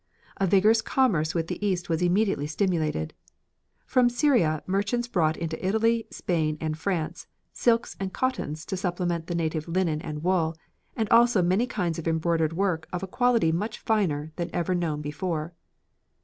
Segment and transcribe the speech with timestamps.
[0.37, 3.13] A vigorous commerce with the east was immediately stimulated.
[3.85, 9.35] From Syria merchants brought into Italy, Spain, and France silks and cottons to supplement the
[9.35, 10.55] native linen and wool,
[10.95, 15.01] and also many kinds of embroidered work of a quality much finer than ever known
[15.01, 15.53] before.